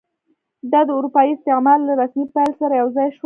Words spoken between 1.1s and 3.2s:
استعمار له رسمي پیل سره یو ځای شول.